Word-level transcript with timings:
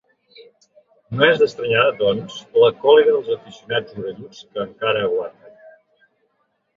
No 1.17 1.25
és 1.33 1.41
d’estranyar, 1.41 1.83
doncs, 1.99 2.37
la 2.63 2.69
còlera 2.85 3.13
dels 3.15 3.29
aficionats 3.35 3.99
orelluts 3.99 4.41
que 4.57 4.65
encara 4.65 5.05
aguanten. 5.11 5.55